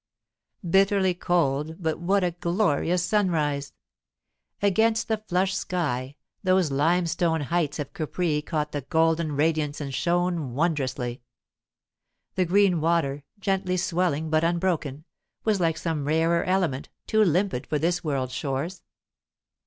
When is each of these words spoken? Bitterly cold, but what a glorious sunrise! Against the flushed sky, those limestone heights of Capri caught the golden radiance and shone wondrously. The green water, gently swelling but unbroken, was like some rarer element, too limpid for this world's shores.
Bitterly 0.67 1.13
cold, 1.13 1.75
but 1.79 1.99
what 1.99 2.23
a 2.23 2.31
glorious 2.31 3.03
sunrise! 3.03 3.75
Against 4.59 5.07
the 5.07 5.17
flushed 5.27 5.55
sky, 5.55 6.15
those 6.41 6.71
limestone 6.71 7.41
heights 7.41 7.77
of 7.77 7.93
Capri 7.93 8.41
caught 8.41 8.71
the 8.71 8.81
golden 8.81 9.33
radiance 9.35 9.79
and 9.79 9.93
shone 9.93 10.55
wondrously. 10.55 11.21
The 12.33 12.45
green 12.45 12.81
water, 12.81 13.21
gently 13.39 13.77
swelling 13.77 14.31
but 14.31 14.43
unbroken, 14.43 15.05
was 15.43 15.59
like 15.59 15.77
some 15.77 16.05
rarer 16.07 16.43
element, 16.45 16.89
too 17.05 17.23
limpid 17.23 17.67
for 17.67 17.77
this 17.77 18.03
world's 18.03 18.33
shores. 18.33 18.81